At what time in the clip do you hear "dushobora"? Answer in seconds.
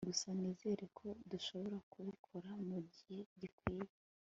1.31-1.77